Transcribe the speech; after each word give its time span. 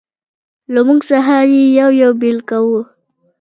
له 0.73 0.79
موږ 0.87 1.01
څخه 1.09 1.35
یې 1.53 1.63
یو 1.79 1.89
یو 2.01 2.11
بېل 2.21 2.39
کاوه. 2.49 2.81